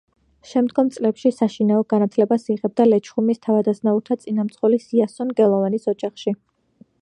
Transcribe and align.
შემდგომ 0.51 0.87
წლებში 0.93 1.31
საშინაო 1.39 1.83
განათლებას 1.93 2.47
იღებდა 2.53 2.87
ლეჩხუმის 2.87 3.43
თავადაზნაურთა 3.45 4.19
წინამძღოლის 4.25 4.89
იასონ 5.01 5.35
გელოვანის 5.43 5.87
ოჯახში. 5.95 6.35